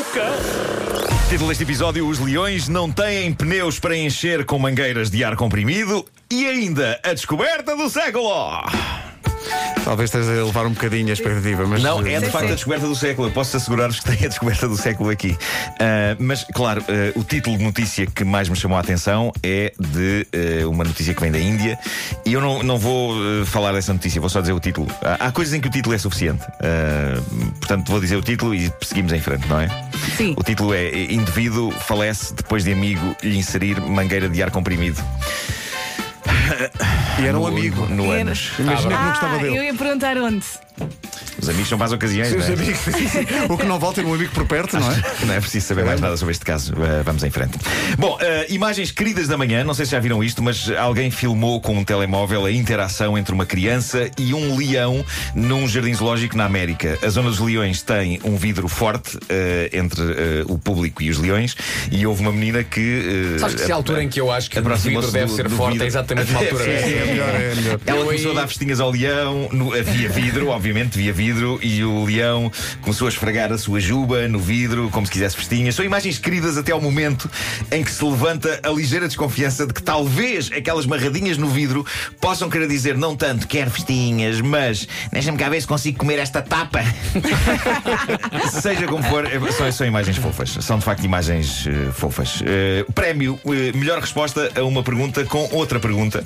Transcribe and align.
o 0.00 0.04
cão. 0.04 0.32
Título 1.28 1.48
deste 1.48 1.64
episódio: 1.64 2.08
Os 2.08 2.18
leões 2.18 2.68
não 2.68 2.90
têm 2.90 3.32
pneus 3.34 3.78
para 3.78 3.96
encher 3.96 4.46
com 4.46 4.58
mangueiras 4.58 5.10
de 5.10 5.22
ar 5.22 5.36
comprimido 5.36 6.04
e 6.30 6.46
ainda 6.46 6.98
a 7.04 7.12
descoberta 7.12 7.76
do 7.76 7.88
século. 7.90 8.30
Talvez 9.84 10.08
esteja 10.08 10.40
a 10.40 10.44
levar 10.44 10.66
um 10.66 10.72
bocadinho 10.72 11.08
a 11.08 11.12
expectativa, 11.12 11.66
mas. 11.66 11.82
Não, 11.82 12.00
é 12.06 12.18
de 12.18 12.26
Sim, 12.26 12.30
facto 12.30 12.46
sim. 12.46 12.52
a 12.52 12.54
descoberta 12.54 12.86
do 12.86 12.94
século. 12.94 13.28
Eu 13.28 13.32
posso 13.32 13.56
assegurar-vos 13.56 14.00
que 14.00 14.04
tem 14.04 14.26
a 14.26 14.28
descoberta 14.28 14.68
do 14.68 14.76
século 14.76 15.10
aqui. 15.10 15.36
Ah, 15.78 16.16
mas, 16.18 16.44
claro, 16.54 16.82
ah, 16.88 17.18
o 17.18 17.24
título 17.24 17.58
de 17.58 17.64
notícia 17.64 18.06
que 18.06 18.24
mais 18.24 18.48
me 18.48 18.56
chamou 18.56 18.76
a 18.76 18.80
atenção 18.80 19.32
é 19.42 19.72
de 19.78 20.26
ah, 20.32 20.68
uma 20.68 20.84
notícia 20.84 21.14
que 21.14 21.20
vem 21.20 21.32
da 21.32 21.38
Índia. 21.38 21.78
E 22.24 22.32
eu 22.32 22.40
não, 22.40 22.62
não 22.62 22.78
vou 22.78 23.14
falar 23.46 23.72
dessa 23.72 23.92
notícia, 23.92 24.20
vou 24.20 24.30
só 24.30 24.40
dizer 24.40 24.52
o 24.52 24.60
título. 24.60 24.86
Há, 25.02 25.26
há 25.26 25.32
coisas 25.32 25.54
em 25.54 25.60
que 25.60 25.68
o 25.68 25.70
título 25.70 25.94
é 25.94 25.98
suficiente. 25.98 26.44
Portanto, 27.58 27.90
vou 27.90 28.00
dizer 28.00 28.16
o 28.16 28.22
título 28.22 28.54
e 28.54 28.70
seguimos 28.82 29.12
em 29.12 29.20
frente, 29.20 29.48
não 29.48 29.60
é? 29.60 29.89
Sim. 30.20 30.34
O 30.36 30.42
título 30.42 30.74
é 30.74 30.90
Indivíduo 31.10 31.70
falece 31.70 32.34
depois 32.34 32.62
de 32.62 32.70
amigo 32.74 33.16
lhe 33.22 33.38
inserir 33.38 33.80
mangueira 33.80 34.28
de 34.28 34.42
ar 34.42 34.50
comprimido. 34.50 35.02
E 37.18 37.26
era 37.26 37.38
um 37.38 37.40
no- 37.40 37.46
amigo. 37.46 37.86
No, 37.86 38.10
anos. 38.10 38.52
Imagina 38.58 38.82
que 38.82 38.88
não 39.02 39.08
Ah, 39.08 39.10
gostava 39.12 39.34
eu 39.36 39.40
dele. 39.54 39.64
ia 39.64 39.74
perguntar 39.74 40.18
onde. 40.18 40.44
Os 41.40 41.48
amigos 41.48 41.68
são 41.68 41.78
para 41.78 41.86
as 41.86 41.92
ocasiões, 41.92 42.32
é? 42.32 42.52
amigos. 42.52 42.78
o 43.48 43.56
que 43.56 43.64
não 43.66 43.78
volta 43.78 44.00
é 44.00 44.04
um 44.04 44.14
amigo 44.14 44.32
por 44.32 44.44
perto, 44.46 44.78
não 44.78 44.90
é? 44.90 45.02
Não 45.26 45.34
é 45.34 45.40
preciso 45.40 45.66
saber 45.66 45.84
mais 45.84 46.00
nada 46.00 46.16
sobre 46.16 46.32
este 46.32 46.44
caso. 46.44 46.72
Uh, 46.74 47.02
vamos 47.04 47.22
em 47.24 47.30
frente. 47.30 47.58
Bom, 47.98 48.16
uh, 48.16 48.18
imagens 48.52 48.90
queridas 48.90 49.28
da 49.28 49.36
manhã. 49.36 49.64
Não 49.64 49.74
sei 49.74 49.84
se 49.86 49.92
já 49.92 50.00
viram 50.00 50.22
isto, 50.22 50.42
mas 50.42 50.70
alguém 50.78 51.10
filmou 51.10 51.60
com 51.60 51.76
um 51.76 51.84
telemóvel 51.84 52.44
a 52.44 52.52
interação 52.52 53.16
entre 53.16 53.32
uma 53.34 53.46
criança 53.46 54.10
e 54.18 54.34
um 54.34 54.56
leão 54.56 55.04
num 55.34 55.66
jardim 55.68 55.94
zoológico 55.94 56.36
na 56.36 56.44
América. 56.44 56.98
A 57.02 57.08
zona 57.08 57.30
dos 57.30 57.38
leões 57.40 57.82
tem 57.82 58.20
um 58.24 58.36
vidro 58.36 58.68
forte 58.68 59.16
uh, 59.16 59.20
entre 59.72 60.00
uh, 60.02 60.44
o 60.52 60.58
público 60.58 61.02
e 61.02 61.10
os 61.10 61.18
leões. 61.18 61.56
E 61.90 62.06
houve 62.06 62.20
uma 62.22 62.32
menina 62.32 62.62
que. 62.64 63.34
uh, 63.36 63.40
Sabes 63.40 63.54
que 63.56 63.62
se 63.62 63.70
é 63.70 63.72
a 63.72 63.76
altura 63.76 64.02
em 64.02 64.08
que 64.08 64.20
eu 64.20 64.30
acho 64.30 64.50
que 64.50 64.58
o 64.58 64.62
vidro 64.76 65.10
deve 65.10 65.26
do- 65.26 65.36
ser 65.36 65.48
do 65.48 65.56
forte 65.56 65.72
vidro. 65.72 65.84
é 65.84 65.88
exatamente 65.88 66.30
uma 66.30 66.40
altura 66.40 66.64
Sim, 66.64 66.70
sim, 66.88 66.94
É 66.94 67.04
melhor, 67.06 67.28
é 67.40 67.54
melhor. 67.54 67.80
ela 67.86 67.98
Eu 68.00 68.04
começou 68.06 68.30
aí- 68.32 68.36
a 68.38 68.40
dar 68.40 68.46
festinhas 68.48 68.80
ao 68.80 68.90
leão, 68.90 69.48
no, 69.52 69.72
havia 69.74 70.08
vidro, 70.08 70.48
obviamente, 70.48 70.96
via 70.98 71.12
vidro, 71.12 71.29
e 71.62 71.84
o 71.84 72.04
leão 72.04 72.50
começou 72.80 73.06
a 73.06 73.10
esfregar 73.10 73.52
a 73.52 73.58
sua 73.58 73.78
juba 73.80 74.26
no 74.28 74.38
vidro, 74.38 74.88
como 74.90 75.06
se 75.06 75.12
quisesse 75.12 75.36
festinhas. 75.36 75.74
São 75.74 75.84
imagens 75.84 76.18
queridas 76.18 76.56
até 76.56 76.72
ao 76.72 76.80
momento 76.80 77.30
em 77.70 77.84
que 77.84 77.90
se 77.90 78.04
levanta 78.04 78.60
a 78.62 78.68
ligeira 78.70 79.06
desconfiança 79.06 79.66
de 79.66 79.72
que 79.72 79.82
talvez 79.82 80.50
aquelas 80.52 80.86
marradinhas 80.86 81.38
no 81.38 81.48
vidro 81.48 81.86
possam 82.20 82.50
querer 82.50 82.66
dizer 82.68 82.96
não 82.96 83.14
tanto 83.16 83.46
quero 83.46 83.70
festinhas, 83.70 84.40
mas 84.40 84.88
deixa-me 85.12 85.38
cá 85.38 85.48
ver 85.48 85.60
se 85.60 85.66
consigo 85.66 85.98
comer 85.98 86.18
esta 86.18 86.42
tapa. 86.42 86.80
Seja 88.60 88.86
como 88.86 89.02
for, 89.04 89.24
é- 89.26 89.52
são, 89.52 89.70
são 89.72 89.86
imagens 89.86 90.16
fofas. 90.16 90.50
São 90.60 90.78
de 90.78 90.84
facto 90.84 91.04
imagens 91.04 91.66
eh, 91.66 91.92
fofas. 91.92 92.42
Eh, 92.44 92.84
prémio, 92.94 93.38
eh, 93.46 93.76
melhor 93.76 94.00
resposta 94.00 94.50
a 94.54 94.62
uma 94.64 94.82
pergunta 94.82 95.24
com 95.24 95.48
outra 95.52 95.78
pergunta 95.78 96.22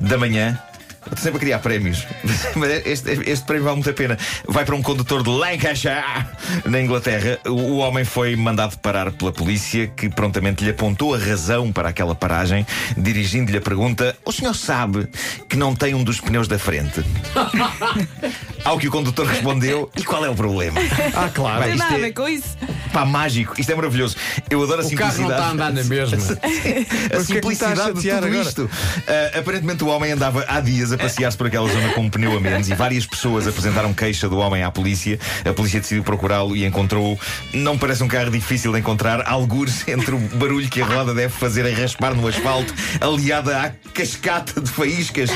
da 0.00 0.18
manhã. 0.18 0.58
Eu 1.06 1.12
Estou 1.12 1.18
sempre 1.18 1.36
a 1.36 1.40
criar 1.40 1.58
prémios. 1.58 2.06
Mas 2.56 2.86
este, 2.86 3.10
este 3.30 3.44
prémio 3.44 3.64
vale 3.64 3.76
muito 3.76 3.90
a 3.90 3.92
pena. 3.92 4.18
Vai 4.46 4.64
para 4.64 4.74
um 4.74 4.82
condutor 4.82 5.22
de 5.22 5.30
Lancashire, 5.30 6.26
na 6.64 6.80
Inglaterra. 6.80 7.38
O, 7.46 7.50
o 7.50 7.76
homem 7.78 8.04
foi 8.04 8.34
mandado 8.36 8.78
parar 8.78 9.10
pela 9.12 9.32
polícia, 9.32 9.86
que 9.88 10.08
prontamente 10.08 10.64
lhe 10.64 10.70
apontou 10.70 11.14
a 11.14 11.18
razão 11.18 11.72
para 11.72 11.88
aquela 11.88 12.14
paragem, 12.14 12.66
dirigindo-lhe 12.96 13.58
a 13.58 13.60
pergunta: 13.60 14.16
O 14.24 14.32
senhor 14.32 14.54
sabe 14.54 15.08
que 15.48 15.56
não 15.56 15.74
tem 15.74 15.94
um 15.94 16.02
dos 16.02 16.20
pneus 16.20 16.48
da 16.48 16.58
frente? 16.58 17.04
Ao 18.64 18.78
que 18.78 18.88
o 18.88 18.90
condutor 18.90 19.26
respondeu: 19.26 19.90
E 19.96 20.02
qual 20.02 20.24
é 20.24 20.30
o 20.30 20.34
problema? 20.34 20.80
Ah, 21.14 21.28
claro. 21.32 21.60
Vai, 21.60 21.70
isto 21.70 21.78
nada 21.78 21.94
a 21.94 21.98
é- 21.98 22.00
ver 22.00 22.12
com 22.12 22.28
isso. 22.28 22.56
Pá, 22.94 23.04
mágico. 23.04 23.54
Isto 23.58 23.72
é 23.72 23.74
maravilhoso. 23.74 24.16
Eu 24.48 24.62
adoro 24.62 24.80
a 24.80 24.86
O 24.86 24.90
carro 24.94 25.18
não 25.18 25.28
simplicidade. 25.28 25.32
está 25.32 25.46
a 25.46 25.50
andar 25.50 25.72
na 25.72 25.82
mesma. 25.82 26.16
A 27.12 27.16
o 27.16 27.20
é 27.20 27.24
simplicidade 27.24 28.00
de 28.00 28.08
tudo 28.08 28.26
agora? 28.26 28.40
isto. 28.42 28.70
Ah, 29.08 29.38
aparentemente 29.40 29.82
o 29.82 29.88
homem 29.88 30.12
andava 30.12 30.44
há 30.46 30.60
dias 30.60 30.92
a 30.92 30.96
passear-se 30.96 31.36
por 31.36 31.48
aquela 31.48 31.68
zona 31.68 31.88
com 31.88 32.02
um 32.02 32.08
pneu 32.08 32.36
a 32.36 32.40
menos 32.40 32.68
e 32.68 32.74
várias 32.74 33.04
pessoas 33.04 33.48
apresentaram 33.48 33.92
queixa 33.92 34.28
do 34.28 34.38
homem 34.38 34.62
à 34.62 34.70
polícia. 34.70 35.18
A 35.44 35.52
polícia 35.52 35.80
decidiu 35.80 36.04
procurá-lo 36.04 36.56
e 36.56 36.64
encontrou. 36.64 37.18
Não 37.52 37.76
parece 37.76 38.04
um 38.04 38.08
carro 38.08 38.30
difícil 38.30 38.72
de 38.72 38.78
encontrar, 38.78 39.26
algures 39.26 39.86
entre 39.88 40.14
o 40.14 40.18
barulho 40.18 40.68
que 40.68 40.80
a 40.80 40.86
roda 40.86 41.12
deve 41.12 41.32
fazer 41.32 41.66
a 41.66 41.76
raspar 41.76 42.14
no 42.14 42.28
asfalto, 42.28 42.72
aliada 43.00 43.58
à 43.60 43.70
cascata 43.92 44.60
de 44.60 44.70
faíscas. 44.70 45.30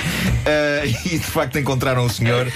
Ah, 0.47 0.87
e 0.87 1.19
de 1.19 1.27
facto 1.27 1.59
encontraram 1.59 2.05
o 2.05 2.11
senhor 2.11 2.47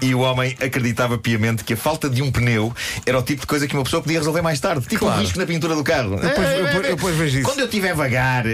e 0.00 0.14
o 0.14 0.20
homem 0.20 0.56
acreditava 0.60 1.18
piamente 1.18 1.64
que 1.64 1.74
a 1.74 1.76
falta 1.76 2.08
de 2.08 2.22
um 2.22 2.30
pneu 2.30 2.72
era 3.04 3.18
o 3.18 3.22
tipo 3.22 3.40
de 3.40 3.46
coisa 3.48 3.66
que 3.66 3.74
uma 3.74 3.82
pessoa 3.82 4.00
podia 4.00 4.18
resolver 4.18 4.40
mais 4.40 4.51
tarde. 4.60 4.86
Tipo 4.86 5.00
Claro. 5.06 5.18
um 5.18 5.22
risco 5.22 5.38
na 5.38 5.46
pintura 5.46 5.74
do 5.74 5.84
carro. 5.84 6.16
Depois- 6.16 6.48
eu 6.50 6.64
depois- 6.64 6.86
eu 6.88 6.96
depois 6.96 7.16
vejo 7.16 7.38
isso. 7.38 7.48
Quando 7.48 7.60
eu 7.60 7.64
estiver 7.66 7.94
vagar, 7.94 8.44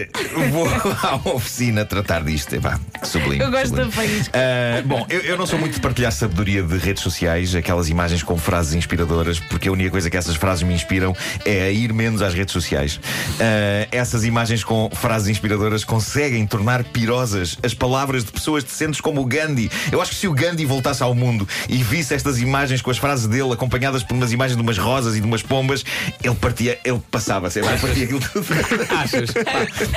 vou 0.50 0.68
à 0.68 1.20
oficina 1.34 1.84
tratar 1.84 2.22
disto. 2.24 2.54
Epá, 2.54 2.78
sublime. 3.02 3.44
Eu 3.44 3.50
gosto 3.50 3.68
sublime. 3.68 3.86
da 3.90 3.92
faísca. 3.96 4.32
Ah, 4.38 4.82
bom, 4.84 5.06
eu, 5.08 5.20
eu 5.20 5.36
não 5.36 5.46
sou 5.46 5.58
muito 5.58 5.74
de 5.74 5.80
partilhar 5.80 6.12
sabedoria 6.12 6.62
de 6.62 6.76
redes 6.78 7.02
sociais, 7.02 7.54
aquelas 7.54 7.88
imagens 7.88 8.22
com 8.22 8.36
frases 8.38 8.74
inspiradoras, 8.74 9.38
porque 9.40 9.68
a 9.68 9.72
única 9.72 9.90
coisa 9.90 10.08
que 10.10 10.16
essas 10.16 10.36
frases 10.36 10.62
me 10.62 10.74
inspiram 10.74 11.14
é 11.44 11.62
a 11.64 11.70
ir 11.70 11.92
menos 11.92 12.22
às 12.22 12.34
redes 12.34 12.52
sociais. 12.52 13.00
Ah, 13.40 13.86
essas 13.92 14.24
imagens 14.24 14.64
com 14.64 14.90
frases 14.92 15.28
inspiradoras 15.28 15.84
conseguem 15.84 16.46
tornar 16.46 16.84
pirosas 16.84 17.56
as 17.62 17.74
palavras 17.74 18.24
de 18.24 18.32
pessoas 18.32 18.64
decentes 18.64 19.00
como 19.00 19.20
o 19.20 19.24
Gandhi. 19.26 19.70
Eu 19.92 20.00
acho 20.00 20.10
que 20.12 20.16
se 20.16 20.28
o 20.28 20.32
Gandhi 20.32 20.64
voltasse 20.64 21.02
ao 21.02 21.14
mundo 21.14 21.46
e 21.68 21.82
visse 21.82 22.14
estas 22.14 22.38
imagens 22.40 22.82
com 22.82 22.90
as 22.90 22.98
frases 22.98 23.26
dele 23.26 23.52
acompanhadas 23.52 24.02
por 24.02 24.14
umas 24.14 24.32
imagens 24.32 24.56
de 24.56 24.62
umas 24.62 24.78
rosas 24.78 25.16
e 25.16 25.20
de 25.20 25.26
umas 25.26 25.42
pombas, 25.42 25.84
ele 26.22 26.34
partia, 26.34 26.78
ele 26.84 27.00
passava, 27.10 27.48
lá, 27.48 27.72
ele 27.72 27.78
partia 27.78 28.04
aquilo 28.04 28.20
tudo. 28.20 28.46
Achas? 28.96 29.30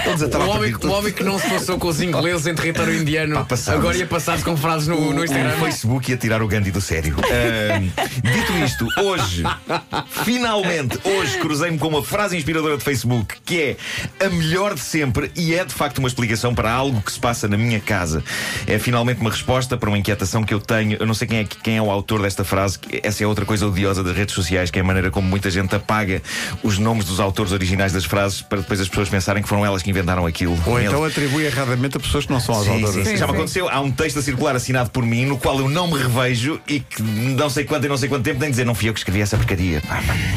Todos 0.03 0.35
a 0.35 0.40
O 0.40 0.50
homem, 0.50 0.74
o 0.74 0.88
homem 0.90 1.13
que 1.13 1.24
não 1.24 1.40
se 1.40 1.50
passou 1.50 1.78
com 1.78 1.88
os 1.88 2.02
ingleses 2.02 2.47
em 2.47 2.56
território 2.56 2.96
indiano 2.96 3.46
Pá, 3.46 3.56
agora 3.68 3.97
ia 3.97 4.06
passar-se 4.06 4.44
com 4.44 4.56
frases 4.56 4.88
no, 4.88 5.13
no 5.13 5.24
Instagram. 5.24 5.56
O 5.56 5.59
Facebook 5.59 6.12
ia 6.12 6.18
tirar 6.18 6.41
o 6.41 6.47
Gandhi 6.47 6.72
do 6.72 6.81
sério. 6.81 7.16
Ahm, 7.18 7.90
dito 8.22 8.53
isto, 8.63 8.88
hoje, 9.02 9.44
finalmente, 10.24 11.00
hoje 11.03 11.38
cruzei-me 11.38 11.78
com 11.78 11.88
uma 11.88 12.03
frase 12.03 12.38
inspiradora 12.38 12.78
de 12.78 12.84
Facebook 12.84 13.35
que 13.46 13.78
é 14.19 14.25
a 14.25 14.29
melhor 14.29 14.73
de 14.73 14.81
sempre 14.81 15.31
e 15.35 15.53
é 15.53 15.63
de 15.66 15.73
facto 15.73 16.00
uma 16.00 16.08
explicação 16.08 16.53
para 16.53 16.72
algo 16.72 17.02
que 17.02 17.12
se 17.12 17.19
passa 17.19 17.47
na 17.47 17.58
minha 17.58 17.79
casa. 17.79 18.23
É 18.68 18.78
finalmente 18.79 19.22
uma 19.22 19.29
resposta 19.29 19.78
para 19.78 19.90
uma 19.90 19.97
inquietação 19.97 20.44
que 20.44 20.53
eu 20.53 20.59
tenho. 20.59 20.97
Eu 21.00 21.06
não 21.06 21.13
sei 21.13 21.28
quem 21.28 21.40
é, 21.40 21.44
quem 21.44 21.78
é 21.78 21.81
o 21.81 21.90
autor 21.90 22.22
desta 22.22 22.44
frase, 22.44 22.79
essa 23.03 23.23
é 23.23 23.28
outra 23.28 23.46
coisa 23.46 23.68
odiosa 23.68 24.03
das 24.03 24.16
redes 24.16 24.35
sociais, 24.35 24.69
que 24.72 24.79
é 24.79 24.81
a 24.81 24.85
maneira 24.85 25.12
como 25.12 25.28
muita 25.28 25.50
gente 25.50 25.75
apaga 25.81 26.22
os 26.64 26.78
nomes 26.78 27.06
dos 27.06 27.19
autores 27.19 27.52
originais 27.52 27.92
das 27.92 28.06
frases 28.06 28.42
para 28.42 28.59
depois 28.62 28.80
as 28.80 28.88
pessoas 28.88 29.09
pensarem 29.09 29.44
que 29.44 29.50
foram 29.50 29.66
elas 29.66 29.81
que 29.84 29.90
inventaram 29.90 30.25
aquilo. 30.25 30.58
Ou 30.66 30.78
Eles- 30.80 30.90
então 30.92 31.03
atribui 31.03 31.46
erradamente 31.46 31.97
a 31.97 32.00
pessoas 32.00 32.25
que 32.25 32.31
não 32.31 32.40
são 32.40 32.56
as 32.58 32.64
Sim, 32.66 32.72
autoras. 32.74 32.96
sim, 32.96 33.03
sim. 33.03 33.09
Sim, 33.12 33.18
Já 33.18 33.28
me 33.28 33.34
aconteceu. 33.34 33.69
Há 33.69 33.80
um 33.81 33.91
texto 33.91 34.20
a 34.20 34.22
circular 34.22 34.56
assinado 34.56 34.90
por 34.91 35.03
mim 35.06 35.25
no 35.25 35.38
qual 35.38 35.59
eu 35.59 35.68
não 35.70 35.88
me 35.88 35.97
revejo 35.97 36.59
e 36.68 36.80
que 36.80 37.02
não 37.02 37.50
sei 37.50 37.64
quanto 37.66 37.86
e 37.86 37.90
não 37.90 37.97
sei 37.97 38.08
quanto 38.08 38.24
tempo 38.24 38.40
nem 38.40 38.50
dizer 38.50 38.66
não 38.66 38.74
fui 38.75 38.88
eu 38.90 38.94
que 38.94 39.00
escrevi 39.00 39.22
essa 39.22 39.36
porcaria. 39.38 39.81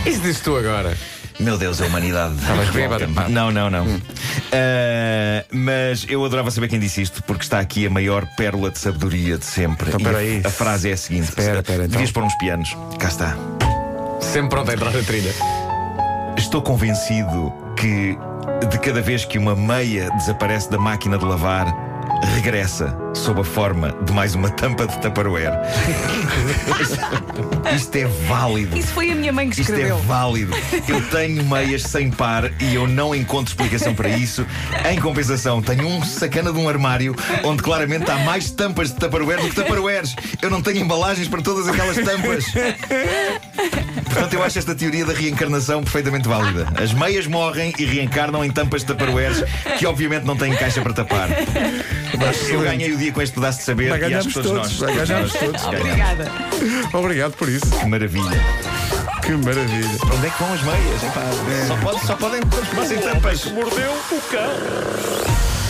Isso 0.06 0.20
dizes 0.20 0.40
tu 0.40 0.56
agora. 0.56 0.96
Meu 1.40 1.58
Deus, 1.58 1.80
a 1.82 1.86
humanidade. 1.86 2.34
Estavas 2.36 2.70
bêbado, 2.70 3.08
pá. 3.08 3.28
Não, 3.28 3.50
não, 3.50 3.68
não. 3.68 3.86
Ah, 4.52 5.44
mas 5.50 6.06
eu 6.08 6.24
adorava 6.24 6.50
saber 6.50 6.68
quem 6.68 6.78
disse 6.78 7.02
isto, 7.02 7.22
porque 7.24 7.42
está 7.42 7.58
aqui 7.58 7.86
a 7.86 7.90
maior 7.90 8.24
pérola 8.36 8.70
de 8.70 8.78
sabedoria 8.78 9.36
de 9.36 9.44
sempre. 9.44 9.88
Então, 9.88 10.00
E 10.00 10.04
a- 10.06 10.10
peraí. 10.10 10.40
a, 10.44 10.50
frase 10.50 10.90
é 10.90 10.92
a 10.92 10.96
seguinte: 10.96 11.24
Espera, 11.30 11.58
espera, 11.58 11.78
então. 11.84 11.88
Devias 11.88 12.12
pôr 12.12 12.22
uns 12.22 12.34
pianos. 12.38 12.76
Cá 13.00 13.08
está. 13.08 13.36
Sempre 14.32 14.50
pronto 14.50 14.70
a 14.70 14.74
entrar 14.74 14.90
na 14.92 15.02
trilha. 15.02 15.32
Estou 16.36 16.60
convencido 16.62 17.52
que 17.76 18.18
de 18.68 18.78
cada 18.78 19.00
vez 19.00 19.24
que 19.24 19.38
uma 19.38 19.54
meia 19.54 20.10
desaparece 20.10 20.70
da 20.70 20.78
máquina 20.78 21.16
de 21.18 21.24
lavar, 21.24 21.66
regressa 22.34 22.96
sob 23.14 23.40
a 23.40 23.44
forma 23.44 23.94
de 24.02 24.12
mais 24.12 24.34
uma 24.34 24.50
tampa 24.50 24.86
de 24.86 24.98
Tupperware. 25.00 25.52
Isto 27.74 27.96
é 27.96 28.04
válido. 28.28 28.76
Isso 28.76 28.88
foi 28.92 29.10
a 29.10 29.14
minha 29.14 29.32
mãe 29.32 29.48
que 29.50 29.60
Isto 29.60 29.72
é 29.72 29.74
escreveu. 29.74 29.98
válido. 29.98 30.52
Eu 30.88 31.00
tenho 31.08 31.44
meias 31.44 31.82
sem 31.82 32.10
par 32.10 32.50
e 32.60 32.74
eu 32.74 32.86
não 32.88 33.14
encontro 33.14 33.52
explicação 33.52 33.94
para 33.94 34.08
isso. 34.08 34.46
Em 34.90 34.98
compensação, 35.00 35.60
tenho 35.62 35.86
um 35.86 36.02
sacana 36.02 36.52
de 36.52 36.58
um 36.58 36.68
armário 36.68 37.14
onde 37.44 37.62
claramente 37.62 38.10
há 38.10 38.18
mais 38.18 38.50
tampas 38.50 38.88
de 38.88 38.96
Tupperware 38.96 39.40
do 39.40 39.48
que 39.48 39.54
Tupperwares. 39.54 40.14
Eu 40.40 40.50
não 40.50 40.60
tenho 40.62 40.78
embalagens 40.78 41.28
para 41.28 41.42
todas 41.42 41.68
aquelas 41.68 41.96
tampas. 41.96 42.44
Portanto, 44.04 44.34
eu 44.34 44.42
acho 44.42 44.58
esta 44.58 44.74
teoria 44.74 45.04
da 45.04 45.12
reencarnação 45.12 45.82
perfeitamente 45.82 46.28
válida. 46.28 46.66
As 46.80 46.92
meias 46.92 47.26
morrem 47.26 47.72
e 47.78 47.84
reencarnam 47.84 48.44
em 48.44 48.50
tampas 48.50 48.82
de 48.82 48.88
Tupperwares 48.88 49.42
que, 49.78 49.86
obviamente, 49.86 50.24
não 50.24 50.36
têm 50.36 50.54
caixa 50.54 50.80
para 50.82 50.92
tapar. 50.92 51.28
Eu 52.48 52.60
ganhei 52.60 52.92
o 52.92 52.96
dia 52.96 53.12
com 53.12 53.20
este 53.22 53.34
pedaço 53.34 53.58
de 53.58 53.64
saber 53.64 53.90
Vai 53.90 54.10
e 54.10 54.14
acho 54.14 54.28
que 54.28 54.34
todos, 54.34 54.50
todos, 54.50 54.80
nós. 54.80 55.08
nós 55.08 55.32
todos. 55.32 55.62
ganhamos. 55.62 55.80
Obrigada. 55.80 56.32
Obrigado 56.92 57.32
por 57.32 57.48
isso. 57.48 57.66
Que 57.66 57.86
maravilha. 57.86 58.40
Que 59.22 59.32
maravilha. 59.32 59.98
Onde 60.14 60.26
é 60.26 60.30
que 60.30 60.42
vão 60.42 60.52
as 60.52 60.62
meias? 60.62 61.02
Epá, 61.02 61.22
Só, 61.66 61.76
pode, 61.76 62.06
só 62.06 62.16
podem 62.16 62.40
transformar-se 62.42 62.94
em 62.94 62.98
tampas. 62.98 63.44
Mordeu 63.46 63.92
o 63.92 64.20
cão. 64.30 65.63